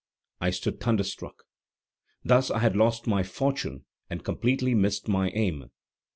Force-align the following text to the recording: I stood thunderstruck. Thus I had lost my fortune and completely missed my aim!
I 0.39 0.49
stood 0.49 0.79
thunderstruck. 0.79 1.43
Thus 2.25 2.49
I 2.49 2.57
had 2.57 2.75
lost 2.75 3.05
my 3.05 3.21
fortune 3.21 3.85
and 4.09 4.25
completely 4.25 4.73
missed 4.73 5.07
my 5.07 5.29
aim! 5.35 5.69